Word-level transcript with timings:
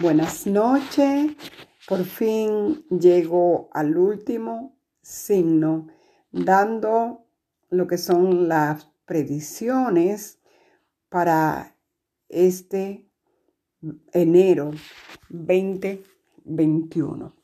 Buenas 0.00 0.46
noches. 0.46 1.32
Por 1.86 2.04
fin 2.04 2.86
llego 2.88 3.68
al 3.74 3.98
último 3.98 4.78
signo, 5.02 5.88
dando 6.32 7.26
lo 7.68 7.86
que 7.86 7.98
son 7.98 8.48
las 8.48 8.90
predicciones 9.04 10.40
para 11.10 11.76
este 12.30 13.10
enero 14.14 14.70
2021. 15.28 17.36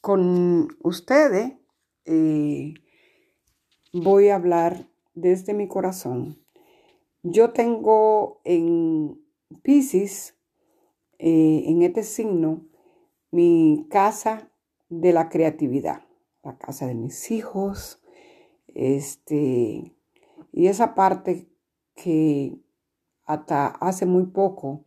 Con 0.00 0.66
ustedes 0.82 1.52
eh, 2.04 2.74
voy 3.92 4.30
a 4.30 4.34
hablar 4.34 4.88
desde 5.14 5.54
mi 5.54 5.68
corazón. 5.68 6.44
Yo 7.22 7.52
tengo 7.52 8.40
en 8.42 9.24
Pisces, 9.62 10.35
eh, 11.18 11.64
en 11.66 11.82
este 11.82 12.02
signo, 12.02 12.66
mi 13.30 13.86
casa 13.90 14.50
de 14.88 15.12
la 15.12 15.28
creatividad, 15.28 16.02
la 16.42 16.56
casa 16.58 16.86
de 16.86 16.94
mis 16.94 17.30
hijos, 17.30 18.02
este, 18.68 19.94
y 20.52 20.66
esa 20.66 20.94
parte 20.94 21.48
que 21.94 22.58
hasta 23.24 23.66
hace 23.66 24.06
muy 24.06 24.26
poco 24.26 24.84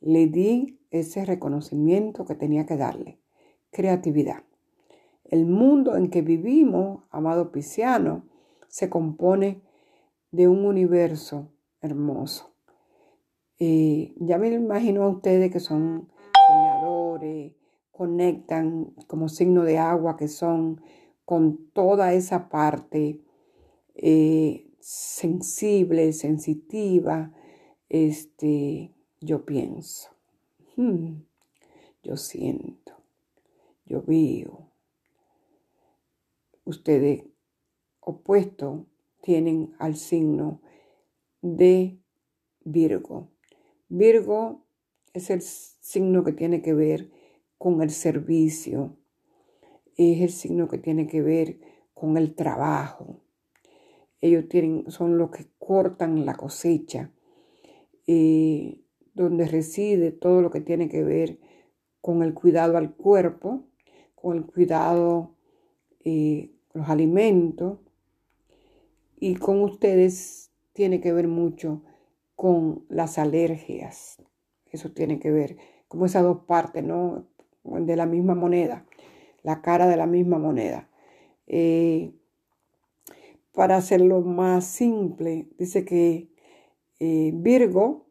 le 0.00 0.26
di 0.26 0.80
ese 0.90 1.24
reconocimiento 1.24 2.24
que 2.24 2.34
tenía 2.34 2.66
que 2.66 2.76
darle, 2.76 3.18
creatividad. 3.70 4.42
El 5.24 5.46
mundo 5.46 5.96
en 5.96 6.10
que 6.10 6.22
vivimos, 6.22 7.04
amado 7.10 7.52
Pisciano, 7.52 8.24
se 8.68 8.90
compone 8.90 9.62
de 10.32 10.48
un 10.48 10.64
universo 10.64 11.52
hermoso. 11.80 12.49
Eh, 13.62 14.14
ya 14.16 14.38
me 14.38 14.48
imagino 14.48 15.02
a 15.02 15.10
ustedes 15.10 15.52
que 15.52 15.60
son 15.60 16.08
soñadores, 16.48 17.52
conectan 17.92 18.86
como 19.06 19.28
signo 19.28 19.64
de 19.64 19.76
agua 19.76 20.16
que 20.16 20.28
son 20.28 20.80
con 21.26 21.68
toda 21.74 22.14
esa 22.14 22.48
parte 22.48 23.20
eh, 23.94 24.66
sensible, 24.80 26.14
sensitiva, 26.14 27.34
este, 27.90 28.94
yo 29.20 29.44
pienso, 29.44 30.08
hmm, 30.76 31.16
yo 32.02 32.16
siento, 32.16 32.94
yo 33.84 34.02
veo. 34.06 34.70
Ustedes 36.64 37.24
opuestos 38.00 38.86
tienen 39.20 39.74
al 39.78 39.96
signo 39.96 40.62
de 41.42 41.98
Virgo. 42.64 43.29
Virgo 43.90 44.62
es 45.14 45.30
el 45.30 45.42
signo 45.42 46.22
que 46.22 46.32
tiene 46.32 46.62
que 46.62 46.74
ver 46.74 47.10
con 47.58 47.82
el 47.82 47.90
servicio, 47.90 48.96
es 49.96 50.20
el 50.22 50.30
signo 50.30 50.68
que 50.68 50.78
tiene 50.78 51.08
que 51.08 51.20
ver 51.20 51.58
con 51.92 52.16
el 52.16 52.36
trabajo. 52.36 53.20
Ellos 54.20 54.48
tienen, 54.48 54.88
son 54.92 55.18
los 55.18 55.32
que 55.32 55.46
cortan 55.58 56.24
la 56.24 56.36
cosecha, 56.36 57.10
eh, 58.06 58.80
donde 59.14 59.48
reside 59.48 60.12
todo 60.12 60.40
lo 60.40 60.52
que 60.52 60.60
tiene 60.60 60.88
que 60.88 61.02
ver 61.02 61.40
con 62.00 62.22
el 62.22 62.32
cuidado 62.32 62.78
al 62.78 62.94
cuerpo, 62.94 63.64
con 64.14 64.36
el 64.36 64.46
cuidado 64.46 65.34
eh, 66.04 66.52
los 66.74 66.88
alimentos 66.88 67.80
y 69.18 69.34
con 69.34 69.62
ustedes 69.62 70.52
tiene 70.74 71.00
que 71.00 71.12
ver 71.12 71.26
mucho 71.26 71.82
con 72.40 72.86
las 72.88 73.18
alergias. 73.18 74.16
Eso 74.72 74.92
tiene 74.92 75.20
que 75.20 75.30
ver 75.30 75.58
como 75.88 76.06
esas 76.06 76.22
dos 76.22 76.44
partes, 76.46 76.82
¿no? 76.82 77.26
De 77.64 77.96
la 77.96 78.06
misma 78.06 78.34
moneda, 78.34 78.86
la 79.42 79.60
cara 79.60 79.86
de 79.86 79.98
la 79.98 80.06
misma 80.06 80.38
moneda. 80.38 80.88
Eh, 81.46 82.14
para 83.52 83.76
hacerlo 83.76 84.22
más 84.22 84.64
simple, 84.64 85.50
dice 85.58 85.84
que 85.84 86.30
eh, 86.98 87.30
Virgo, 87.34 88.06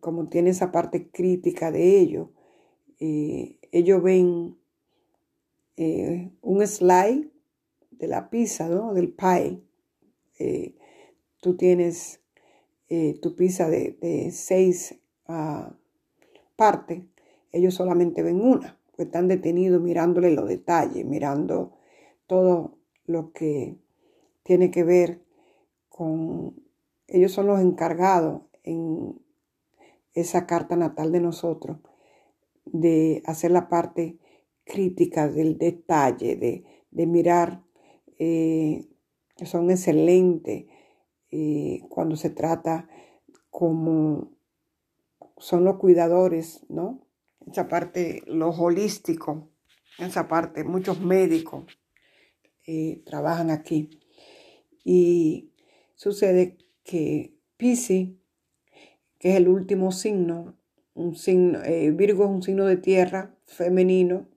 como 0.00 0.28
tiene 0.28 0.50
esa 0.50 0.72
parte 0.72 1.08
crítica 1.08 1.70
de 1.70 2.00
ello, 2.00 2.32
eh, 2.98 3.60
ellos 3.70 4.02
ven 4.02 4.56
un 6.42 6.66
slide 6.66 7.30
de 7.92 8.08
la 8.08 8.28
pizza, 8.28 8.68
¿no? 8.68 8.92
Del 8.92 9.12
pie. 9.12 9.62
tú 11.40 11.56
tienes 11.56 12.25
tu 13.20 13.34
pizza 13.34 13.68
de, 13.68 14.30
seis 14.32 14.98
uh, 15.28 15.72
partes, 16.56 17.02
ellos 17.52 17.74
solamente 17.74 18.22
ven 18.22 18.40
una, 18.40 18.78
pues 18.94 19.06
están 19.06 19.28
detenidos 19.28 19.82
mirándole 19.82 20.30
los 20.30 20.48
detalles, 20.48 21.04
mirando 21.04 21.72
todo 22.26 22.78
lo 23.06 23.32
que 23.32 23.76
tiene 24.42 24.70
que 24.70 24.84
ver 24.84 25.20
con, 25.88 26.54
ellos 27.08 27.32
son 27.32 27.46
los 27.46 27.60
encargados 27.60 28.42
en 28.62 29.20
esa 30.14 30.46
carta 30.46 30.76
natal 30.76 31.12
de 31.12 31.20
nosotros, 31.20 31.78
de 32.64 33.22
hacer 33.26 33.50
la 33.50 33.68
parte 33.68 34.18
crítica 34.64 35.28
del 35.28 35.58
detalle, 35.58 36.36
de, 36.90 37.06
mirar, 37.06 37.62
eh, 38.18 38.86
son 39.44 39.70
excelentes 39.70 40.66
eh, 41.30 41.80
cuando 41.88 42.16
se 42.16 42.30
trata 42.30 42.88
como 43.50 44.30
son 45.38 45.64
los 45.64 45.76
cuidadores, 45.76 46.64
¿no? 46.68 47.06
Esa 47.50 47.68
parte, 47.68 48.22
los 48.26 48.58
holísticos, 48.58 49.44
esa 49.98 50.28
parte, 50.28 50.64
muchos 50.64 51.00
médicos 51.00 51.64
eh, 52.66 53.02
trabajan 53.04 53.50
aquí. 53.50 53.90
Y 54.84 55.50
sucede 55.94 56.58
que 56.84 57.34
Pisces, 57.56 58.10
que 59.18 59.30
es 59.30 59.36
el 59.36 59.48
último 59.48 59.90
signo, 59.92 60.56
un 60.94 61.16
signo 61.16 61.62
eh, 61.64 61.90
Virgo 61.90 62.24
es 62.24 62.30
un 62.30 62.42
signo 62.42 62.66
de 62.66 62.76
tierra 62.76 63.36
femenino 63.44 64.28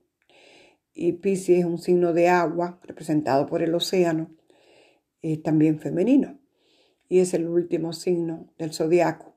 y 0.94 1.14
Pisces 1.14 1.60
es 1.60 1.66
un 1.66 1.78
signo 1.78 2.14
de 2.14 2.30
agua 2.30 2.80
representado 2.84 3.46
por 3.46 3.62
el 3.62 3.74
océano, 3.76 4.32
también 5.44 5.80
femenino. 5.80 6.39
Y 7.10 7.20
es 7.20 7.34
el 7.34 7.48
último 7.48 7.92
signo 7.92 8.48
del 8.58 8.72
zodiaco. 8.72 9.36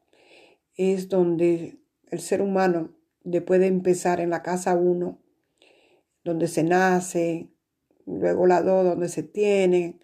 Es 0.76 1.08
donde 1.08 1.78
el 2.10 2.20
ser 2.20 2.42
humano, 2.42 2.94
después 3.24 3.60
de 3.60 3.66
empezar 3.66 4.20
en 4.20 4.30
la 4.30 4.42
casa 4.42 4.76
uno, 4.76 5.18
donde 6.22 6.48
se 6.48 6.62
nace, 6.62 7.48
luego 8.06 8.46
la 8.46 8.62
dos, 8.62 8.84
donde 8.84 9.08
se 9.08 9.22
tiene, 9.22 9.98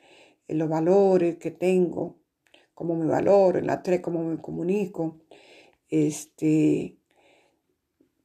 en 0.48 0.58
los 0.58 0.68
valores 0.68 1.36
que 1.36 1.50
tengo, 1.50 2.18
cómo 2.74 2.96
me 2.96 3.06
valoro, 3.06 3.58
en 3.58 3.66
la 3.66 3.82
tres, 3.82 4.00
cómo 4.00 4.24
me 4.24 4.40
comunico, 4.40 5.20
este, 5.90 6.96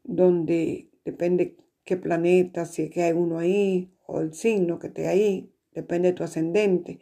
donde 0.04 0.90
depende 1.04 1.58
qué 1.84 1.98
planeta, 1.98 2.66
si 2.66 2.84
es 2.84 2.92
que 2.92 3.04
hay 3.04 3.14
uno 3.14 3.40
ahí, 3.40 3.94
o 4.06 4.22
el 4.22 4.34
signo 4.34 4.80
que 4.80 4.88
esté 4.88 5.08
ahí, 5.08 5.54
depende 5.74 6.10
de 6.10 6.14
tu 6.14 6.24
ascendente, 6.24 7.00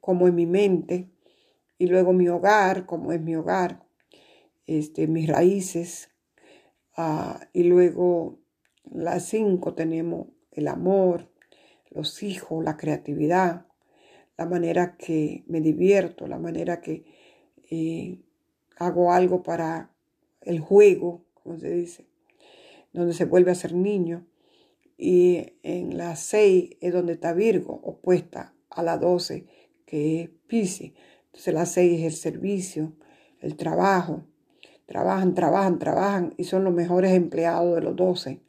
cómo 0.00 0.28
es 0.28 0.34
mi 0.34 0.46
mente, 0.46 1.08
y 1.80 1.86
luego 1.86 2.12
mi 2.12 2.28
hogar, 2.28 2.84
cómo 2.84 3.10
es 3.10 3.22
mi 3.22 3.34
hogar, 3.34 3.82
este, 4.66 5.06
mis 5.06 5.26
raíces. 5.26 6.10
Ah, 6.94 7.48
y 7.54 7.62
luego 7.62 8.38
las 8.84 9.24
cinco 9.24 9.72
tenemos 9.72 10.26
el 10.52 10.68
amor, 10.68 11.30
los 11.88 12.22
hijos, 12.22 12.62
la 12.62 12.76
creatividad, 12.76 13.66
la 14.36 14.44
manera 14.44 14.98
que 14.98 15.42
me 15.46 15.62
divierto, 15.62 16.26
la 16.26 16.38
manera 16.38 16.82
que 16.82 17.06
eh, 17.70 18.20
hago 18.76 19.14
algo 19.14 19.42
para 19.42 19.90
el 20.42 20.60
juego, 20.60 21.24
como 21.32 21.56
se 21.56 21.70
dice, 21.70 22.08
donde 22.92 23.14
se 23.14 23.24
vuelve 23.24 23.52
a 23.52 23.54
ser 23.54 23.72
niño. 23.72 24.26
Y 24.98 25.54
en 25.62 25.96
la 25.96 26.14
seis 26.14 26.76
es 26.82 26.92
donde 26.92 27.14
está 27.14 27.32
Virgo, 27.32 27.80
opuesta 27.82 28.54
a 28.68 28.82
la 28.82 28.98
doce, 28.98 29.46
que 29.86 30.20
es 30.20 30.30
Pisces. 30.46 30.92
Entonces 31.32 31.54
la 31.54 31.66
seis 31.66 32.00
es 32.00 32.06
el 32.06 32.12
servicio, 32.12 32.92
el 33.40 33.56
trabajo, 33.56 34.24
Trabajan, 34.90 35.34
trabajan, 35.36 35.78
trabajan 35.78 36.34
y 36.36 36.42
son 36.42 36.64
los 36.64 36.74
mejores 36.74 37.12
empleados 37.12 37.76
de 37.76 37.80
los 37.80 37.94
doce, 37.94 38.40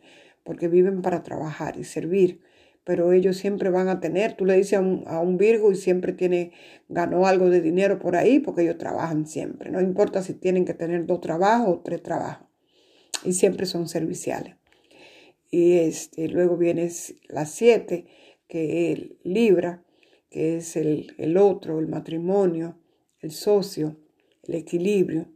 porque 0.43 0.67
viven 0.67 1.03
para 1.03 1.21
trabajar 1.21 1.77
y 1.77 1.83
servir. 1.83 2.41
Pero 2.83 3.13
ellos 3.13 3.37
siempre 3.37 3.69
van 3.69 3.89
a 3.89 3.99
tener, 3.99 4.33
tú 4.33 4.47
le 4.47 4.55
dices 4.55 4.79
a 5.05 5.19
un, 5.19 5.37
Virgo 5.37 5.71
y 5.71 5.75
siempre 5.75 6.13
tiene, 6.13 6.51
ganó 6.89 7.27
algo 7.27 7.51
de 7.51 7.61
dinero 7.61 7.99
por 7.99 8.15
ahí, 8.15 8.39
porque 8.39 8.63
ellos 8.63 8.79
trabajan 8.79 9.27
siempre. 9.27 9.69
No 9.69 9.81
importa 9.81 10.23
si 10.23 10.33
tienen 10.33 10.65
que 10.65 10.73
tener 10.73 11.05
dos 11.05 11.21
trabajos 11.21 11.75
o 11.77 11.81
tres 11.81 12.01
trabajos. 12.01 12.47
Y 13.23 13.33
siempre 13.33 13.67
son 13.67 13.87
serviciales. 13.87 14.55
Y 15.51 15.73
este, 15.73 16.27
luego 16.27 16.57
viene 16.57 16.89
las 17.29 17.51
siete, 17.51 18.07
que 18.47 18.91
es 18.91 18.99
Libra, 19.23 19.83
que 20.31 20.57
es 20.57 20.75
el, 20.75 21.13
el 21.19 21.37
otro, 21.37 21.79
el 21.79 21.87
matrimonio, 21.87 22.79
el 23.19 23.29
socio, 23.29 23.97
el 24.47 24.55
equilibrio 24.55 25.27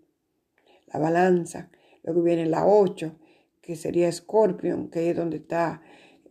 la 0.95 0.99
balanza. 0.99 1.69
Luego 2.03 2.21
viene 2.23 2.45
la 2.45 2.65
8, 2.65 3.15
que 3.61 3.75
sería 3.75 4.11
Scorpion, 4.11 4.89
que 4.89 5.09
es 5.09 5.15
donde 5.15 5.37
está 5.37 5.81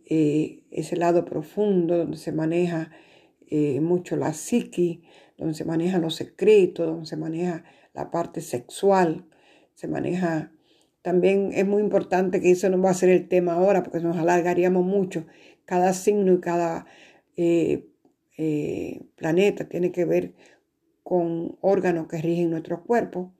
eh, 0.05 0.63
ese 0.71 0.95
lado 0.95 1.25
profundo, 1.25 1.97
donde 1.97 2.17
se 2.17 2.31
maneja 2.31 2.91
eh, 3.47 3.79
mucho 3.81 4.15
la 4.15 4.33
psiqui, 4.33 5.03
donde 5.37 5.53
se 5.53 5.65
manejan 5.65 6.01
los 6.01 6.15
secretos, 6.15 6.87
donde 6.87 7.05
se 7.05 7.17
maneja 7.17 7.63
la 7.93 8.11
parte 8.11 8.41
sexual, 8.41 9.25
se 9.73 9.87
maneja... 9.87 10.51
También 11.01 11.51
es 11.53 11.67
muy 11.67 11.83
importante 11.83 12.41
que 12.41 12.49
eso 12.49 12.67
no 12.67 12.81
va 12.81 12.89
a 12.89 12.95
ser 12.95 13.09
el 13.09 13.27
tema 13.27 13.53
ahora 13.53 13.83
porque 13.83 13.99
nos 13.99 14.17
alargaríamos 14.17 14.83
mucho. 14.83 15.27
Cada 15.65 15.93
signo 15.93 16.33
y 16.33 16.39
cada 16.39 16.87
eh, 17.37 17.89
planeta 19.15 19.69
tiene 19.69 19.91
que 19.91 20.05
ver 20.05 20.33
con 21.03 21.57
órganos 21.61 22.07
que 22.07 22.17
rigen 22.17 22.49
nuestro 22.49 22.83
cuerpo. 22.83 23.33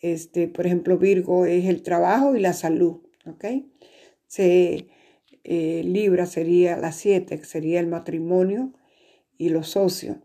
Este, 0.00 0.48
por 0.48 0.66
ejemplo, 0.66 0.98
Virgo 0.98 1.46
es 1.46 1.66
el 1.66 1.82
trabajo 1.82 2.34
y 2.34 2.40
la 2.40 2.54
salud, 2.54 3.02
¿ok? 3.26 3.44
Se, 4.26 4.88
eh, 5.44 5.82
Libra 5.84 6.26
sería 6.26 6.76
la 6.76 6.90
7, 6.90 7.38
que 7.38 7.44
sería 7.44 7.80
el 7.80 7.86
matrimonio 7.86 8.72
y 9.36 9.50
los 9.50 9.68
socios. 9.68 10.16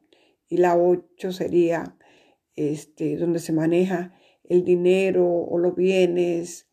Y 0.48 0.58
la 0.58 0.78
8 0.78 1.32
sería 1.32 1.98
este, 2.56 3.18
donde 3.18 3.40
se 3.40 3.54
maneja 3.54 4.14
el 4.46 4.64
dinero 4.64 5.28
o 5.28 5.58
los 5.58 5.76
bienes 5.76 6.70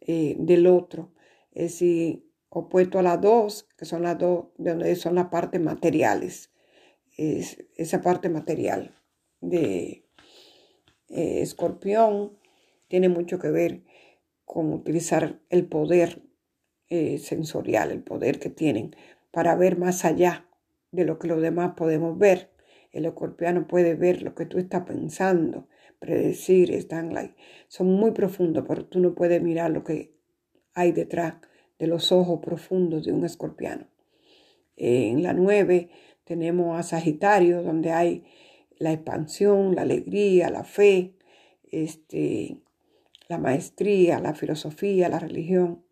eh, 0.00 0.36
del 0.38 0.66
otro. 0.66 1.12
Es 1.52 1.72
decir, 1.72 2.24
opuesto 2.48 2.98
a 2.98 3.02
las 3.02 3.20
dos, 3.20 3.68
que 3.76 3.84
son 3.84 4.02
las 4.02 4.18
dos, 4.18 4.46
donde 4.56 4.94
son 4.96 5.16
las 5.16 5.26
partes 5.26 5.60
materiales. 5.60 6.52
Es 7.18 7.58
esa 7.74 8.00
parte 8.00 8.28
material 8.28 8.94
de 9.40 10.06
eh, 11.08 11.42
escorpión 11.42 12.38
tiene 12.86 13.08
mucho 13.08 13.40
que 13.40 13.50
ver 13.50 13.82
con 14.44 14.72
utilizar 14.72 15.40
el 15.50 15.66
poder 15.66 16.22
eh, 16.88 17.18
sensorial, 17.18 17.90
el 17.90 18.04
poder 18.04 18.38
que 18.38 18.50
tienen 18.50 18.94
para 19.32 19.56
ver 19.56 19.76
más 19.76 20.04
allá 20.04 20.48
de 20.92 21.04
lo 21.04 21.18
que 21.18 21.26
los 21.26 21.42
demás 21.42 21.74
podemos 21.76 22.16
ver. 22.16 22.52
El 22.92 23.04
escorpiano 23.04 23.66
puede 23.66 23.94
ver 23.94 24.22
lo 24.22 24.36
que 24.36 24.46
tú 24.46 24.58
estás 24.58 24.84
pensando, 24.84 25.68
predecir, 25.98 26.70
están 26.70 27.12
like, 27.12 27.34
son 27.66 27.88
muy 27.88 28.12
profundos, 28.12 28.64
pero 28.66 28.86
tú 28.86 29.00
no 29.00 29.16
puedes 29.16 29.42
mirar 29.42 29.72
lo 29.72 29.82
que 29.82 30.14
hay 30.72 30.92
detrás 30.92 31.34
de 31.80 31.88
los 31.88 32.12
ojos 32.12 32.38
profundos 32.40 33.04
de 33.04 33.12
un 33.12 33.24
escorpiano. 33.24 33.88
en 34.76 35.24
la 35.24 35.32
9 35.32 35.90
tenemos 36.28 36.78
a 36.78 36.82
Sagitario, 36.82 37.62
donde 37.62 37.90
hay 37.90 38.24
la 38.78 38.92
expansión, 38.92 39.74
la 39.74 39.82
alegría, 39.82 40.50
la 40.50 40.62
fe, 40.62 41.14
este, 41.70 42.58
la 43.28 43.38
maestría, 43.38 44.20
la 44.20 44.34
filosofía, 44.34 45.08
la 45.08 45.18
religión, 45.18 45.82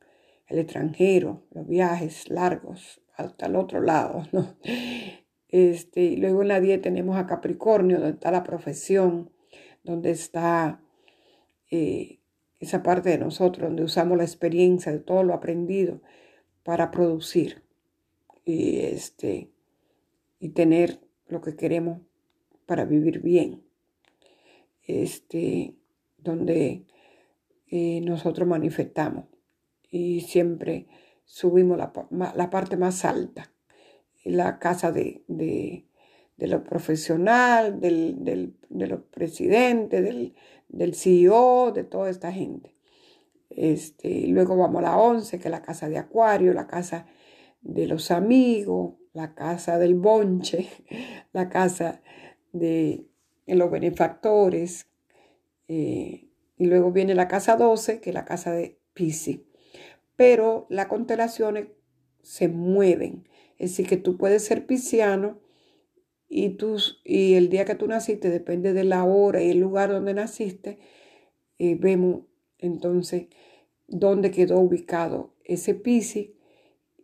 el 0.46 0.58
extranjero, 0.58 1.42
los 1.52 1.66
viajes 1.66 2.28
largos 2.28 3.00
hasta 3.16 3.46
el 3.46 3.56
otro 3.56 3.80
lado, 3.80 4.24
¿no? 4.32 4.56
Este, 5.48 6.02
y 6.02 6.16
luego 6.16 6.42
en 6.42 6.48
la 6.48 6.60
10 6.60 6.82
tenemos 6.82 7.16
a 7.16 7.26
Capricornio, 7.26 7.98
donde 7.98 8.14
está 8.14 8.30
la 8.30 8.42
profesión, 8.42 9.30
donde 9.84 10.10
está 10.10 10.82
eh, 11.70 12.18
esa 12.60 12.82
parte 12.82 13.08
de 13.10 13.18
nosotros, 13.18 13.68
donde 13.68 13.84
usamos 13.84 14.18
la 14.18 14.24
experiencia 14.24 14.92
de 14.92 14.98
todo 14.98 15.22
lo 15.22 15.32
aprendido 15.32 16.02
para 16.62 16.90
producir 16.90 17.62
y, 18.44 18.80
este, 18.80 19.50
y 20.46 20.50
tener 20.50 21.00
lo 21.26 21.40
que 21.40 21.56
queremos 21.56 22.02
para 22.66 22.84
vivir 22.84 23.20
bien. 23.20 23.64
Este, 24.86 25.74
donde 26.18 26.86
eh, 27.66 28.00
nosotros 28.02 28.46
manifestamos 28.46 29.24
y 29.90 30.20
siempre 30.20 30.86
subimos 31.24 31.78
la, 31.78 31.92
la 32.36 32.50
parte 32.50 32.76
más 32.76 33.04
alta, 33.04 33.52
la 34.24 34.60
casa 34.60 34.92
de, 34.92 35.24
de, 35.26 35.88
de 36.36 36.46
lo 36.46 36.62
profesional, 36.62 37.80
del, 37.80 38.22
del, 38.24 38.54
de 38.68 38.86
los 38.86 39.00
presidentes, 39.02 40.00
del, 40.00 40.36
del, 40.68 40.94
CEO, 40.94 41.72
de 41.72 41.82
toda 41.82 42.08
esta 42.08 42.30
gente. 42.30 42.76
Este, 43.50 44.28
luego 44.28 44.56
vamos 44.56 44.78
a 44.78 44.90
la 44.90 44.96
11, 44.96 45.40
que 45.40 45.48
es 45.48 45.50
la 45.50 45.62
casa 45.62 45.88
de 45.88 45.98
Acuario, 45.98 46.52
la 46.52 46.68
casa 46.68 47.06
de 47.66 47.86
los 47.86 48.10
amigos, 48.10 48.94
la 49.12 49.34
casa 49.34 49.78
del 49.78 49.94
bonche, 49.94 50.68
la 51.32 51.48
casa 51.48 52.02
de 52.52 53.06
los 53.46 53.70
benefactores. 53.70 54.86
Eh, 55.68 56.28
y 56.58 56.66
luego 56.66 56.92
viene 56.92 57.14
la 57.14 57.28
casa 57.28 57.56
12, 57.56 58.00
que 58.00 58.10
es 58.10 58.14
la 58.14 58.24
casa 58.24 58.52
de 58.52 58.78
Pisces. 58.94 59.40
Pero 60.16 60.66
las 60.70 60.86
constelaciones 60.86 61.68
se 62.22 62.48
mueven. 62.48 63.28
Es 63.58 63.72
decir, 63.72 63.86
que 63.86 63.96
tú 63.96 64.16
puedes 64.16 64.44
ser 64.44 64.66
pisciano 64.66 65.40
y, 66.28 66.50
tú, 66.50 66.76
y 67.04 67.34
el 67.34 67.48
día 67.50 67.64
que 67.64 67.74
tú 67.74 67.86
naciste, 67.86 68.30
depende 68.30 68.72
de 68.72 68.84
la 68.84 69.04
hora 69.04 69.42
y 69.42 69.50
el 69.50 69.60
lugar 69.60 69.90
donde 69.90 70.14
naciste, 70.14 70.78
eh, 71.58 71.74
vemos 71.74 72.22
entonces 72.58 73.26
dónde 73.86 74.30
quedó 74.30 74.58
ubicado 74.58 75.34
ese 75.44 75.74
Piscis 75.74 76.35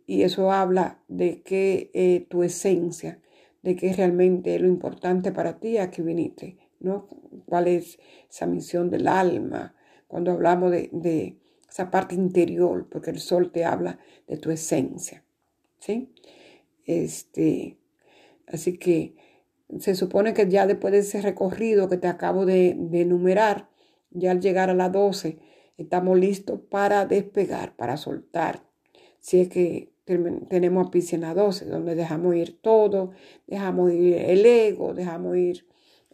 y 0.05 0.23
eso 0.23 0.51
habla 0.51 0.99
de 1.07 1.41
que 1.41 1.91
eh, 1.93 2.25
tu 2.29 2.43
esencia 2.43 3.19
de 3.63 3.75
qué 3.75 3.87
es 3.87 3.97
realmente 3.97 4.59
lo 4.59 4.67
importante 4.67 5.31
para 5.31 5.57
ti 5.59 5.77
a 5.77 5.89
que 5.89 6.01
viniste, 6.01 6.57
¿no? 6.79 7.07
¿Cuál 7.45 7.67
es 7.69 7.97
esa 8.29 8.45
misión 8.45 8.89
del 8.89 9.07
alma? 9.07 9.73
Cuando 10.07 10.31
hablamos 10.31 10.69
de, 10.71 11.37
esa 11.67 11.89
parte 11.89 12.13
interior, 12.13 12.87
porque 12.89 13.09
el 13.09 13.19
sol 13.19 13.51
te 13.51 13.65
habla 13.65 13.97
de 14.27 14.37
tu 14.37 14.51
esencia, 14.51 15.23
¿sí? 15.79 16.13
Este, 16.85 17.79
así 18.47 18.77
que 18.77 19.15
se 19.79 19.95
supone 19.95 20.33
que 20.33 20.47
ya 20.47 20.67
después 20.67 20.91
de 20.91 20.99
ese 20.99 21.21
recorrido 21.21 21.89
que 21.89 21.97
te 21.97 22.07
acabo 22.07 22.45
de, 22.45 22.75
de 22.77 23.01
enumerar, 23.01 23.69
ya 24.11 24.31
al 24.31 24.41
llegar 24.41 24.69
a 24.69 24.75
las 24.75 24.91
12, 24.91 25.39
estamos 25.77 26.19
listos 26.19 26.59
para 26.69 27.05
despegar, 27.05 27.75
para 27.75 27.97
soltar. 27.97 28.67
Si 29.19 29.39
es 29.39 29.49
que 29.49 29.92
tenemos 30.05 30.89
Piscina 30.89 31.33
12, 31.33 31.65
donde 31.65 31.95
dejamos 31.95 32.35
ir 32.35 32.61
todo, 32.61 33.11
dejamos 33.47 33.93
ir 33.93 34.15
el 34.15 34.45
ego, 34.45 34.93
dejamos 34.93 35.37
ir 35.37 35.67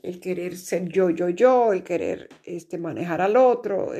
el 0.03 0.19
querer 0.19 0.55
ser 0.55 0.87
yo, 0.89 1.09
yo, 1.09 1.29
yo, 1.29 1.73
el 1.73 1.83
querer 1.83 2.29
este, 2.43 2.77
manejar 2.77 3.21
al 3.21 3.35
otro, 3.35 3.91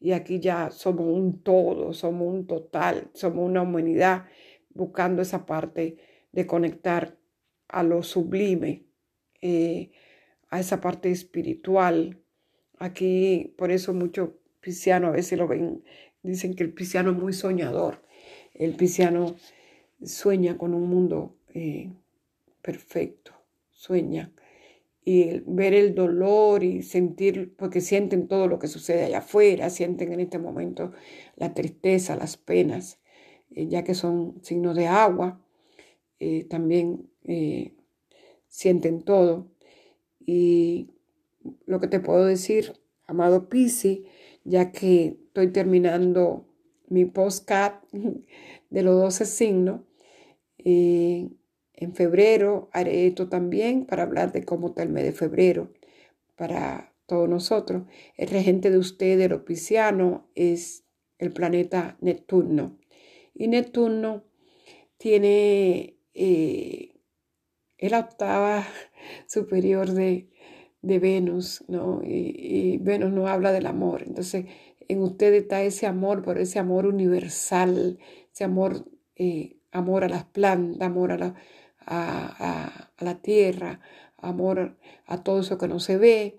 y 0.00 0.12
aquí 0.12 0.40
ya 0.40 0.70
somos 0.70 1.06
un 1.06 1.42
todo, 1.42 1.92
somos 1.92 2.28
un 2.28 2.46
total, 2.46 3.10
somos 3.14 3.46
una 3.48 3.62
humanidad 3.62 4.26
buscando 4.70 5.22
esa 5.22 5.46
parte 5.46 5.96
de 6.32 6.46
conectar 6.46 7.16
a 7.68 7.82
lo 7.82 8.02
sublime, 8.02 8.86
eh, 9.40 9.90
a 10.50 10.60
esa 10.60 10.80
parte 10.80 11.10
espiritual. 11.10 12.20
Aquí, 12.78 13.54
por 13.56 13.70
eso 13.70 13.94
muchos 13.94 14.30
piscianos 14.60 15.10
a 15.10 15.12
veces 15.12 15.38
lo 15.38 15.48
ven, 15.48 15.82
dicen 16.22 16.54
que 16.54 16.64
el 16.64 16.74
pisciano 16.74 17.10
es 17.12 17.16
muy 17.16 17.32
soñador 17.32 18.07
el 18.58 18.74
pisciano 18.74 19.36
sueña 20.02 20.58
con 20.58 20.74
un 20.74 20.88
mundo 20.88 21.36
eh, 21.54 21.90
perfecto, 22.60 23.32
sueña. 23.70 24.32
Y 25.04 25.40
ver 25.46 25.72
el 25.72 25.94
dolor 25.94 26.62
y 26.62 26.82
sentir, 26.82 27.54
porque 27.56 27.80
sienten 27.80 28.28
todo 28.28 28.46
lo 28.46 28.58
que 28.58 28.68
sucede 28.68 29.04
allá 29.04 29.18
afuera, 29.18 29.70
sienten 29.70 30.12
en 30.12 30.20
este 30.20 30.38
momento 30.38 30.92
la 31.36 31.54
tristeza, 31.54 32.14
las 32.14 32.36
penas, 32.36 32.98
eh, 33.50 33.68
ya 33.68 33.84
que 33.84 33.94
son 33.94 34.34
signos 34.42 34.76
de 34.76 34.86
agua, 34.86 35.40
eh, 36.18 36.44
también 36.44 37.08
sienten 38.48 39.02
todo. 39.02 39.46
Y 40.26 40.90
lo 41.64 41.80
que 41.80 41.88
te 41.88 42.00
puedo 42.00 42.24
decir, 42.26 42.74
amado 43.06 43.48
Pisi, 43.48 44.04
ya 44.44 44.72
que 44.72 45.18
estoy 45.28 45.52
terminando 45.52 46.47
mi 46.90 47.04
postcat 47.04 47.82
de 48.70 48.82
los 48.82 49.00
12 49.00 49.24
signos. 49.24 49.80
Eh, 50.58 51.28
en 51.74 51.94
febrero 51.94 52.68
haré 52.72 53.06
esto 53.06 53.28
también 53.28 53.86
para 53.86 54.02
hablar 54.02 54.32
de 54.32 54.44
cómo 54.44 54.68
está 54.68 54.82
el 54.82 54.88
mes 54.88 55.04
de 55.04 55.12
febrero 55.12 55.72
para 56.34 56.92
todos 57.06 57.28
nosotros. 57.28 57.84
El 58.16 58.28
regente 58.28 58.70
de 58.70 58.78
ustedes, 58.78 59.30
el 59.30 59.40
pisciano, 59.42 60.28
es 60.34 60.84
el 61.18 61.32
planeta 61.32 61.96
Neptuno. 62.00 62.78
Y 63.34 63.48
Neptuno 63.48 64.24
tiene 64.96 65.96
eh, 66.14 66.94
la 67.78 68.00
octava 68.00 68.66
superior 69.26 69.92
de, 69.92 70.28
Venus, 70.82 71.64
¿no? 71.68 72.00
Y, 72.02 72.34
y 72.36 72.78
Venus 72.78 73.12
no 73.12 73.28
habla 73.28 73.52
del 73.52 73.66
amor. 73.66 74.02
Entonces, 74.04 74.46
en 74.88 75.02
usted 75.02 75.34
está 75.34 75.62
ese 75.62 75.86
amor, 75.86 76.22
por 76.22 76.38
ese 76.38 76.58
amor 76.58 76.86
universal, 76.86 77.98
ese 78.32 78.44
amor, 78.44 78.86
eh, 79.16 79.58
amor 79.70 80.04
a 80.04 80.08
las 80.08 80.24
plantas, 80.24 80.86
amor 80.86 81.12
a 81.12 81.18
la, 81.18 81.34
a, 81.86 82.90
la 82.98 83.20
tierra, 83.20 83.80
amor 84.16 84.78
a 85.06 85.22
todo 85.22 85.40
eso 85.40 85.58
que 85.58 85.68
no 85.68 85.78
se 85.78 85.98
ve. 85.98 86.38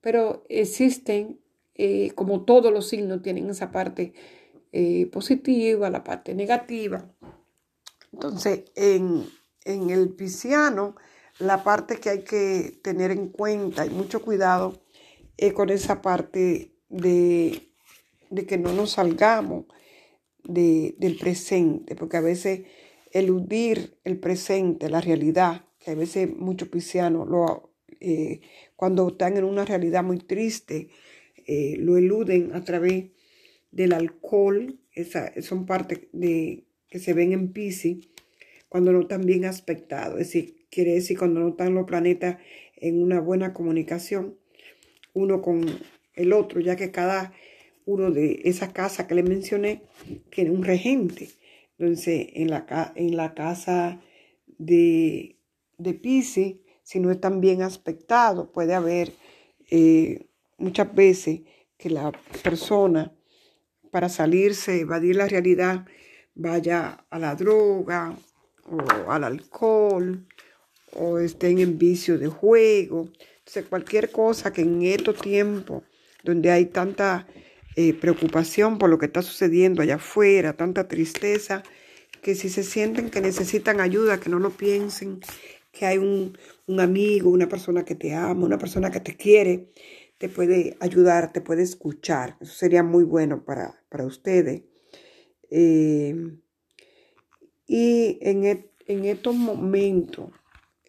Pero 0.00 0.44
existen, 0.48 1.40
eh, 1.74 2.12
como 2.14 2.44
todos 2.44 2.72
los 2.72 2.88
signos 2.88 3.22
tienen 3.22 3.50
esa 3.50 3.70
parte 3.72 4.14
eh, 4.72 5.06
positiva, 5.06 5.90
la 5.90 6.04
parte 6.04 6.34
negativa. 6.34 7.10
Entonces, 8.12 8.64
en, 8.74 9.26
el 9.64 10.10
pisciano, 10.10 10.96
la 11.38 11.62
parte 11.62 11.98
que 11.98 12.10
hay 12.10 12.22
que 12.22 12.78
tener 12.82 13.10
en 13.10 13.28
cuenta 13.28 13.84
y 13.84 13.90
mucho 13.90 14.22
cuidado 14.22 14.80
es 15.36 15.52
con 15.52 15.68
esa 15.68 16.00
parte 16.00 16.74
de, 16.88 17.67
que 18.46 18.58
no 18.58 18.72
nos 18.72 18.92
salgamos 18.92 19.66
del 20.44 21.16
presente, 21.20 21.94
porque 21.94 22.16
a 22.16 22.22
veces 22.22 22.62
eludir 23.12 23.98
el 24.04 24.18
presente, 24.18 24.88
la 24.88 25.00
realidad, 25.00 25.66
que 25.78 25.90
a 25.90 25.94
veces 25.94 26.28
muchos 26.34 26.68
piscianos 26.68 27.28
lo, 27.28 27.74
eh, 28.00 28.40
cuando 28.76 29.08
están 29.08 29.36
en 29.36 29.44
una 29.44 29.64
realidad 29.64 30.04
muy 30.04 30.18
triste, 30.18 30.88
eh, 31.46 31.76
lo 31.78 31.96
eluden 31.96 32.54
a 32.54 32.64
través 32.64 33.06
del 33.70 33.92
alcohol, 33.92 34.78
esa, 34.92 35.32
son 35.42 35.66
partes 35.66 36.00
de, 36.12 36.64
que 36.88 36.98
se 36.98 37.12
ven 37.12 37.32
en 37.32 37.52
Pisces 37.52 38.08
cuando 38.68 38.92
no 38.92 39.00
están 39.00 39.22
bien 39.22 39.44
aspectados, 39.44 40.20
es 40.20 40.28
decir, 40.28 40.66
quiere 40.70 40.94
decir 40.94 41.18
cuando 41.18 41.40
no 41.40 41.48
están 41.48 41.74
los 41.74 41.86
planetas 41.86 42.38
en 42.76 43.02
una 43.02 43.20
buena 43.20 43.52
comunicación 43.54 44.36
uno 45.14 45.42
con 45.42 45.64
el 46.14 46.32
otro, 46.32 46.60
ya 46.60 46.76
que 46.76 46.90
cada 46.90 47.32
uno 47.88 48.10
de 48.10 48.42
esas 48.44 48.74
casas 48.74 49.06
que 49.06 49.14
le 49.14 49.22
mencioné 49.22 49.82
tiene 50.30 50.50
un 50.50 50.62
regente. 50.62 51.30
Entonces, 51.78 52.28
en 52.34 52.50
la, 52.50 52.92
en 52.94 53.16
la 53.16 53.34
casa 53.34 53.98
de, 54.58 55.38
de 55.78 55.94
Pisces, 55.94 56.56
si 56.82 57.00
no 57.00 57.10
están 57.10 57.40
bien 57.40 57.62
aspectados, 57.62 58.50
puede 58.52 58.74
haber 58.74 59.14
eh, 59.70 60.26
muchas 60.58 60.94
veces 60.94 61.40
que 61.78 61.88
la 61.88 62.12
persona 62.42 63.14
para 63.90 64.10
salirse, 64.10 64.80
evadir 64.80 65.16
la 65.16 65.26
realidad, 65.26 65.86
vaya 66.34 67.06
a 67.08 67.18
la 67.18 67.34
droga 67.36 68.14
o 68.70 69.10
al 69.10 69.24
alcohol 69.24 70.26
o 70.92 71.18
estén 71.18 71.58
en 71.58 71.78
vicio 71.78 72.18
de 72.18 72.28
juego. 72.28 73.08
Entonces, 73.38 73.64
cualquier 73.66 74.10
cosa 74.10 74.52
que 74.52 74.60
en 74.60 74.82
estos 74.82 75.16
tiempos 75.22 75.84
donde 76.22 76.50
hay 76.50 76.66
tanta 76.66 77.26
eh, 77.80 77.94
preocupación 77.94 78.76
por 78.76 78.90
lo 78.90 78.98
que 78.98 79.06
está 79.06 79.22
sucediendo 79.22 79.82
allá 79.82 79.94
afuera, 79.94 80.56
tanta 80.56 80.88
tristeza, 80.88 81.62
que 82.22 82.34
si 82.34 82.48
se 82.48 82.64
sienten 82.64 83.08
que 83.08 83.20
necesitan 83.20 83.78
ayuda, 83.78 84.18
que 84.18 84.30
no 84.30 84.40
lo 84.40 84.50
piensen, 84.50 85.20
que 85.70 85.86
hay 85.86 85.98
un, 85.98 86.36
amigo, 86.80 87.30
una 87.30 87.48
persona 87.48 87.84
que 87.84 87.94
te 87.94 88.12
ama, 88.14 88.44
una 88.46 88.58
persona 88.58 88.90
que 88.90 88.98
te 88.98 89.16
quiere, 89.16 89.70
te 90.18 90.28
puede 90.28 90.76
ayudar, 90.80 91.32
te 91.32 91.40
puede 91.40 91.62
escuchar. 91.62 92.36
Eso 92.40 92.52
sería 92.52 92.82
muy 92.82 93.04
bueno 93.04 93.44
para, 93.44 93.80
ustedes. 94.04 94.62
Eh, 95.48 96.16
y 97.68 98.18
en, 98.22 98.70
en 98.88 99.04
estos 99.04 99.36
momentos, 99.36 100.30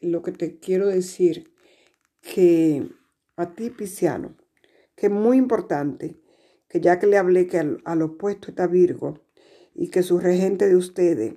lo 0.02 0.24
que 0.24 0.32
te 0.32 0.58
quiero 0.58 0.88
decir, 0.88 1.54
que 2.20 2.90
a 3.36 3.54
ti, 3.54 3.70
Pisciano, 3.70 4.36
que 4.96 5.06
es 5.06 5.12
muy 5.12 5.38
importante, 5.38 6.16
que 6.70 6.80
ya 6.80 7.00
que 7.00 7.08
le 7.08 7.18
hablé 7.18 7.48
que 7.48 7.58
al, 7.58 8.02
opuesto 8.02 8.50
está 8.50 8.68
Virgo 8.68 9.20
y 9.76 9.90
que 9.90 10.04
su 10.04 10.20
regente 10.20 10.68
de 10.68 10.76
ustedes 10.76 11.36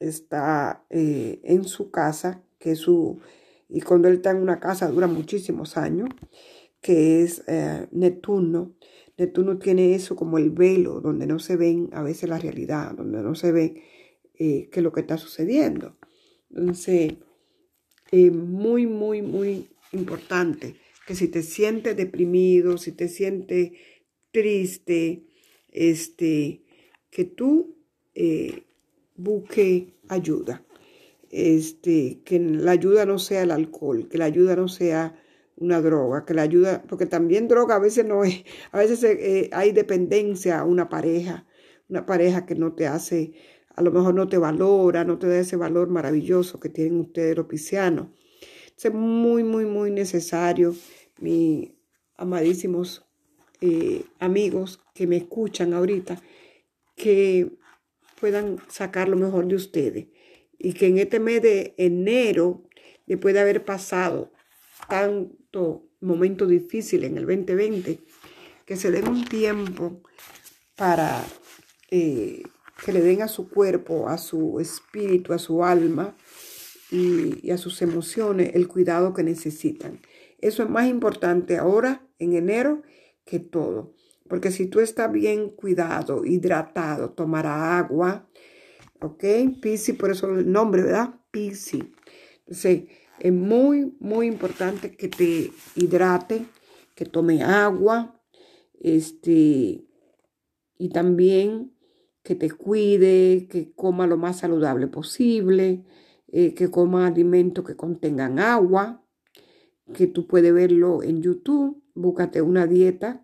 está 0.00 0.84
eh, 0.90 1.40
en 1.44 1.64
su 1.64 1.90
casa, 1.90 2.42
que 2.58 2.74
su, 2.74 3.20
y 3.68 3.82
cuando 3.82 4.08
él 4.08 4.14
está 4.14 4.30
en 4.30 4.38
una 4.38 4.58
casa 4.58 4.88
dura 4.88 5.06
muchísimos 5.06 5.76
años, 5.76 6.08
que 6.80 7.22
es 7.22 7.42
eh, 7.46 7.86
Neptuno. 7.92 8.74
Neptuno 9.18 9.58
tiene 9.58 9.94
eso 9.94 10.16
como 10.16 10.38
el 10.38 10.50
velo, 10.50 11.00
donde 11.00 11.26
no 11.26 11.38
se 11.38 11.56
ven 11.56 11.90
a 11.92 12.02
veces 12.02 12.28
la 12.28 12.38
realidad, 12.38 12.92
donde 12.92 13.22
no 13.22 13.34
se 13.34 13.52
ve 13.52 13.82
eh, 14.34 14.68
qué 14.72 14.80
es 14.80 14.82
lo 14.82 14.92
que 14.92 15.00
está 15.00 15.18
sucediendo. 15.18 15.96
Entonces, 16.48 17.14
es 18.10 18.32
muy, 18.32 18.86
muy, 18.86 19.20
muy 19.20 19.68
importante 19.92 20.76
que 21.06 21.14
si 21.14 21.28
te 21.28 21.42
sientes 21.42 21.96
deprimido, 21.96 22.78
si 22.78 22.92
te 22.92 23.08
sientes 23.08 23.72
triste, 24.32 25.26
este, 25.70 26.62
que 27.10 27.24
tú 27.24 27.76
eh, 28.14 28.64
busque 29.16 29.94
ayuda. 30.08 30.64
Este, 31.30 32.22
que 32.24 32.40
la 32.40 32.72
ayuda 32.72 33.06
no 33.06 33.18
sea 33.18 33.42
el 33.42 33.52
alcohol, 33.52 34.08
que 34.08 34.18
la 34.18 34.24
ayuda 34.24 34.56
no 34.56 34.66
sea 34.66 35.14
una 35.56 35.80
droga, 35.80 36.24
que 36.24 36.34
la 36.34 36.42
ayuda, 36.42 36.82
porque 36.88 37.06
también 37.06 37.46
droga 37.46 37.76
a 37.76 37.78
veces 37.78 38.04
no 38.04 38.24
es, 38.24 38.44
a 38.72 38.78
veces 38.78 39.04
eh, 39.04 39.48
hay 39.52 39.70
dependencia 39.72 40.58
a 40.58 40.64
una 40.64 40.88
pareja, 40.88 41.46
una 41.88 42.04
pareja 42.04 42.46
que 42.46 42.56
no 42.56 42.72
te 42.72 42.88
hace, 42.88 43.34
a 43.76 43.82
lo 43.82 43.92
mejor 43.92 44.14
no 44.14 44.28
te 44.28 44.38
valora, 44.38 45.04
no 45.04 45.18
te 45.18 45.28
da 45.28 45.38
ese 45.38 45.56
valor 45.56 45.88
maravilloso 45.88 46.58
que 46.58 46.68
tienen 46.68 46.98
ustedes 46.98 47.36
los 47.36 47.46
piscianos. 47.46 48.08
Es 48.76 48.92
muy, 48.92 49.44
muy, 49.44 49.66
muy 49.66 49.90
necesario, 49.90 50.74
mis 51.20 51.70
amadísimos 52.16 53.09
eh, 53.60 54.04
amigos 54.18 54.80
que 54.94 55.06
me 55.06 55.16
escuchan 55.16 55.74
ahorita, 55.74 56.20
que 56.96 57.50
puedan 58.20 58.58
sacar 58.68 59.08
lo 59.08 59.16
mejor 59.16 59.46
de 59.46 59.56
ustedes 59.56 60.06
y 60.58 60.74
que 60.74 60.86
en 60.86 60.98
este 60.98 61.20
mes 61.20 61.40
de 61.42 61.74
enero, 61.78 62.62
después 63.06 63.34
de 63.34 63.40
haber 63.40 63.64
pasado 63.64 64.30
tanto 64.88 65.88
momento 66.00 66.46
difícil 66.46 67.04
en 67.04 67.16
el 67.16 67.26
2020, 67.26 67.98
que 68.66 68.76
se 68.76 68.90
den 68.90 69.08
un 69.08 69.24
tiempo 69.24 70.02
para 70.76 71.24
eh, 71.90 72.42
que 72.84 72.92
le 72.92 73.00
den 73.00 73.22
a 73.22 73.28
su 73.28 73.48
cuerpo, 73.48 74.08
a 74.08 74.18
su 74.18 74.60
espíritu, 74.60 75.32
a 75.32 75.38
su 75.38 75.64
alma 75.64 76.14
y, 76.90 77.46
y 77.46 77.50
a 77.50 77.58
sus 77.58 77.80
emociones 77.82 78.52
el 78.54 78.68
cuidado 78.68 79.14
que 79.14 79.22
necesitan. 79.22 80.00
Eso 80.38 80.62
es 80.62 80.70
más 80.70 80.88
importante 80.88 81.56
ahora, 81.56 82.06
en 82.18 82.34
enero, 82.34 82.82
que 83.24 83.38
todo. 83.40 83.94
Porque 84.28 84.50
si 84.50 84.66
tú 84.66 84.80
estás 84.80 85.10
bien 85.10 85.50
cuidado, 85.50 86.24
hidratado, 86.24 87.10
tomará 87.10 87.78
agua, 87.78 88.28
¿ok? 89.00 89.24
Pisi, 89.60 89.94
por 89.94 90.10
eso 90.10 90.28
el 90.28 90.50
nombre, 90.50 90.82
¿verdad? 90.82 91.14
Pisi. 91.30 91.92
Entonces, 92.40 92.84
es 93.18 93.32
muy, 93.32 93.96
muy 94.00 94.26
importante 94.26 94.96
que 94.96 95.08
te 95.08 95.50
hidrate, 95.74 96.46
que 96.94 97.04
tome 97.04 97.42
agua, 97.42 98.22
este, 98.80 99.84
y 100.78 100.88
también 100.90 101.74
que 102.22 102.34
te 102.34 102.50
cuide, 102.50 103.48
que 103.50 103.72
coma 103.72 104.06
lo 104.06 104.16
más 104.16 104.38
saludable 104.38 104.86
posible, 104.86 105.84
eh, 106.28 106.54
que 106.54 106.70
coma 106.70 107.06
alimentos 107.06 107.64
que 107.64 107.76
contengan 107.76 108.38
agua, 108.38 109.04
que 109.92 110.06
tú 110.06 110.26
puedes 110.26 110.52
verlo 110.54 111.02
en 111.02 111.22
YouTube, 111.22 111.79
búscate 111.94 112.42
una 112.42 112.66
dieta 112.66 113.22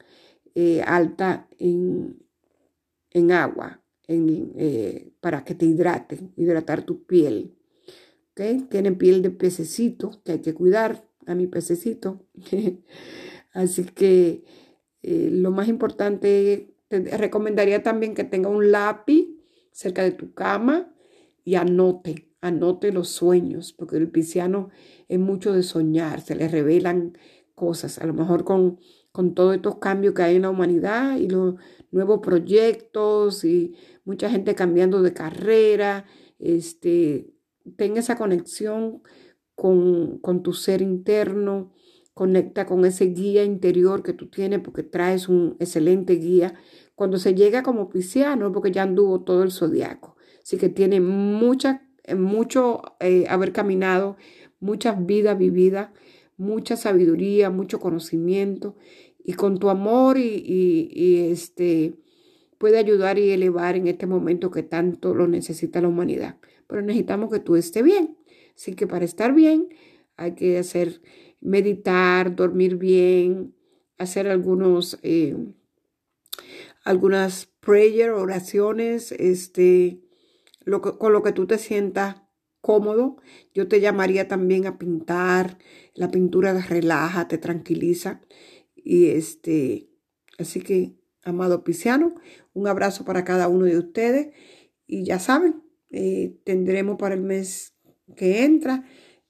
eh, 0.54 0.82
alta 0.82 1.48
en, 1.58 2.22
en 3.10 3.32
agua 3.32 3.82
eh, 4.08 5.12
para 5.20 5.44
que 5.44 5.54
te 5.54 5.66
hidrate, 5.66 6.30
hidratar 6.36 6.84
tu 6.84 7.04
piel. 7.04 7.56
¿Okay? 8.30 8.60
Tienen 8.70 8.98
piel 8.98 9.22
de 9.22 9.30
pececito 9.30 10.20
que 10.24 10.32
hay 10.32 10.38
que 10.40 10.54
cuidar 10.54 11.08
a 11.26 11.34
mi 11.34 11.46
pececito. 11.46 12.24
Así 13.52 13.84
que 13.84 14.44
eh, 15.02 15.28
lo 15.32 15.50
más 15.50 15.68
importante, 15.68 16.74
te 16.88 17.00
recomendaría 17.16 17.82
también 17.82 18.14
que 18.14 18.24
tenga 18.24 18.48
un 18.48 18.70
lápiz 18.70 19.28
cerca 19.72 20.02
de 20.02 20.12
tu 20.12 20.32
cama 20.34 20.92
y 21.44 21.56
anote, 21.56 22.28
anote 22.40 22.92
los 22.92 23.08
sueños, 23.08 23.72
porque 23.72 23.96
el 23.96 24.10
pisciano 24.10 24.70
es 25.08 25.18
mucho 25.18 25.52
de 25.52 25.62
soñar, 25.62 26.20
se 26.20 26.34
le 26.34 26.48
revelan 26.48 27.16
cosas, 27.56 27.98
a 27.98 28.06
lo 28.06 28.14
mejor 28.14 28.44
con, 28.44 28.78
con 29.10 29.34
todos 29.34 29.56
estos 29.56 29.78
cambios 29.78 30.14
que 30.14 30.22
hay 30.22 30.36
en 30.36 30.42
la 30.42 30.50
humanidad 30.50 31.16
y 31.16 31.28
los 31.28 31.56
nuevos 31.90 32.20
proyectos 32.20 33.44
y 33.44 33.74
mucha 34.04 34.30
gente 34.30 34.54
cambiando 34.54 35.02
de 35.02 35.12
carrera, 35.12 36.04
este, 36.38 37.34
ten 37.76 37.96
esa 37.96 38.16
conexión 38.16 39.02
con, 39.56 40.18
con 40.18 40.42
tu 40.42 40.52
ser 40.52 40.82
interno, 40.82 41.72
conecta 42.14 42.66
con 42.66 42.84
ese 42.84 43.06
guía 43.06 43.42
interior 43.42 44.02
que 44.02 44.12
tú 44.12 44.28
tienes 44.28 44.60
porque 44.60 44.82
traes 44.82 45.28
un 45.28 45.56
excelente 45.58 46.14
guía. 46.14 46.54
Cuando 46.94 47.18
se 47.18 47.34
llega 47.34 47.62
como 47.62 47.88
pisciano, 47.88 48.52
porque 48.52 48.70
ya 48.70 48.82
anduvo 48.82 49.22
todo 49.24 49.42
el 49.42 49.50
zodiaco, 49.50 50.16
así 50.42 50.56
que 50.56 50.68
tiene 50.68 51.00
mucha, 51.00 51.82
mucho 52.16 52.82
eh, 53.00 53.24
haber 53.28 53.52
caminado 53.52 54.16
muchas 54.60 55.04
vidas 55.04 55.36
vividas, 55.38 55.90
mucha 56.36 56.76
sabiduría, 56.76 57.50
mucho 57.50 57.80
conocimiento 57.80 58.76
y 59.22 59.34
con 59.34 59.58
tu 59.58 59.70
amor 59.70 60.18
y, 60.18 61.28
este 61.30 61.94
puede 62.58 62.78
ayudar 62.78 63.18
y 63.18 63.30
elevar 63.30 63.76
en 63.76 63.86
este 63.86 64.06
momento 64.06 64.50
que 64.50 64.62
tanto 64.62 65.14
lo 65.14 65.28
necesita 65.28 65.80
la 65.82 65.88
humanidad. 65.88 66.38
Pero 66.66 66.80
necesitamos 66.80 67.30
que 67.30 67.38
tú 67.38 67.56
estés 67.56 67.84
bien. 67.84 68.16
Así 68.56 68.74
que 68.74 68.86
para 68.86 69.04
estar 69.04 69.34
bien 69.34 69.68
hay 70.16 70.34
que 70.34 70.56
hacer 70.58 71.02
meditar, 71.40 72.34
dormir 72.34 72.76
bien, 72.76 73.54
hacer 73.98 74.28
algunos, 74.28 74.98
eh, 75.02 75.36
algunas 76.82 77.46
prayer, 77.60 78.10
oraciones, 78.10 79.12
este, 79.12 80.00
lo 80.64 80.80
con 80.80 81.12
lo 81.12 81.22
que 81.22 81.32
tú 81.32 81.46
te 81.46 81.58
sientas 81.58 82.25
cómodo. 82.66 83.16
Yo 83.54 83.68
te 83.68 83.80
llamaría 83.80 84.26
también 84.26 84.66
a 84.66 84.76
pintar. 84.76 85.58
La 85.94 86.10
pintura 86.10 86.52
relaja, 86.52 87.28
te 87.28 87.38
tranquiliza. 87.38 88.20
Y 88.74 89.06
este, 89.10 89.88
así 90.36 90.60
que, 90.60 90.96
amado 91.22 91.62
Pisciano, 91.62 92.16
un 92.54 92.66
abrazo 92.66 93.04
para 93.04 93.22
cada 93.22 93.46
uno 93.46 93.66
de 93.66 93.78
ustedes. 93.78 94.34
Y 94.84 95.04
ya 95.04 95.20
saben, 95.20 95.62
eh, 95.90 96.40
tendremos 96.42 96.96
para 96.98 97.14
el 97.14 97.22
mes 97.22 97.76
que 98.16 98.44
entra 98.44 98.84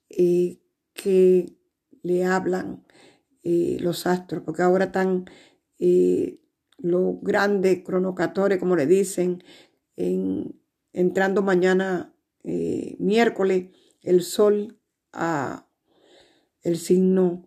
eh, 0.09 0.59
que 0.95 1.55
le 2.03 2.25
hablan 2.25 2.87
eh, 3.43 3.77
los 3.81 4.07
astros, 4.07 4.45
porque 4.45 4.63
ahora 4.63 4.87
están 4.87 5.27
los 6.79 7.21
grandes 7.21 7.85
cronocatores, 7.85 8.59
como 8.59 8.77
le 8.77 8.87
dicen, 8.87 9.45
en, 9.97 10.59
entrando 10.95 11.43
mañana 11.43 12.16
miércoles 12.99 13.71
el 14.03 14.23
sol 14.23 14.79
a 15.13 15.69
el 16.63 16.79
signo 16.79 17.47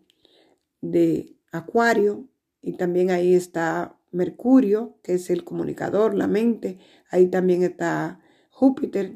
de 0.81 1.37
Acuario 1.51 2.27
y 2.61 2.73
también 2.73 3.11
ahí 3.11 3.33
está 3.33 3.97
Mercurio, 4.11 4.97
que 5.03 5.13
es 5.13 5.29
el 5.29 5.43
comunicador, 5.43 6.15
la 6.15 6.27
mente, 6.27 6.79
ahí 7.09 7.27
también 7.27 7.63
está 7.63 8.19
Júpiter 8.49 9.15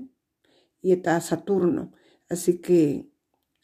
y 0.82 0.92
está 0.94 1.20
Saturno. 1.20 1.92
Así 2.30 2.60
que 2.60 3.10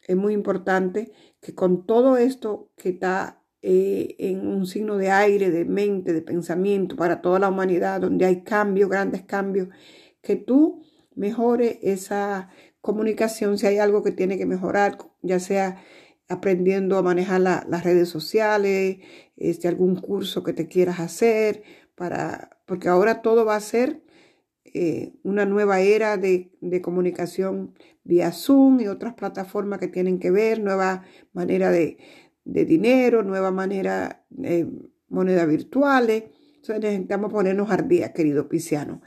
es 0.02 0.16
muy 0.16 0.34
importante 0.34 1.12
que 1.40 1.54
con 1.54 1.86
todo 1.86 2.16
esto 2.16 2.70
que 2.76 2.90
está 2.90 3.42
eh, 3.62 4.16
en 4.18 4.46
un 4.46 4.66
signo 4.66 4.96
de 4.96 5.10
aire, 5.10 5.50
de 5.50 5.64
mente, 5.64 6.12
de 6.12 6.22
pensamiento 6.22 6.96
para 6.96 7.20
toda 7.20 7.38
la 7.38 7.48
humanidad, 7.48 8.00
donde 8.00 8.24
hay 8.24 8.42
cambios, 8.42 8.90
grandes 8.90 9.22
cambios, 9.22 9.68
que 10.22 10.36
tú 10.36 10.82
mejore 11.20 11.78
esa 11.82 12.48
comunicación 12.80 13.58
si 13.58 13.66
hay 13.66 13.78
algo 13.78 14.02
que 14.02 14.10
tiene 14.10 14.38
que 14.38 14.46
mejorar, 14.46 14.96
ya 15.20 15.38
sea 15.38 15.82
aprendiendo 16.28 16.96
a 16.96 17.02
manejar 17.02 17.40
las 17.42 17.84
redes 17.84 18.08
sociales, 18.08 18.98
este, 19.36 19.68
algún 19.68 19.96
curso 19.96 20.42
que 20.42 20.54
te 20.54 20.66
quieras 20.66 20.98
hacer, 20.98 21.62
para, 21.94 22.58
porque 22.66 22.88
ahora 22.88 23.20
todo 23.20 23.44
va 23.44 23.56
a 23.56 23.60
ser 23.60 24.02
eh, 24.64 25.12
una 25.22 25.44
nueva 25.44 25.80
era 25.80 26.16
de, 26.16 26.52
comunicación 26.82 27.74
vía 28.02 28.32
Zoom 28.32 28.80
y 28.80 28.86
otras 28.86 29.14
plataformas 29.14 29.78
que 29.78 29.88
tienen 29.88 30.18
que 30.18 30.30
ver, 30.30 30.60
nueva 30.60 31.02
manera 31.34 31.70
de, 31.70 31.98
dinero, 32.44 33.22
nueva 33.22 33.50
manera 33.50 34.24
de 34.30 34.68
moneda 35.08 35.44
virtuales. 35.44 36.24
Entonces 36.56 36.80
necesitamos 36.80 37.30
ponernos 37.30 37.70
al 37.70 37.86
querido 38.14 38.48
Pisciano. 38.48 39.02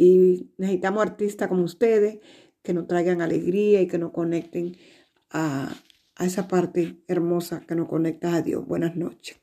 Y 0.00 0.48
necesitamos 0.56 1.02
artistas 1.02 1.46
como 1.48 1.62
ustedes 1.62 2.20
que 2.62 2.72
nos 2.72 2.86
traigan 2.86 3.20
alegría 3.20 3.82
y 3.82 3.86
que 3.86 3.98
nos 3.98 4.12
conecten 4.12 4.74
a, 5.28 5.74
a 6.16 6.24
esa 6.24 6.48
parte 6.48 7.02
hermosa 7.06 7.60
que 7.68 7.74
nos 7.74 7.86
conecta 7.86 8.34
a 8.34 8.40
Dios. 8.40 8.66
Buenas 8.66 8.96
noches. 8.96 9.36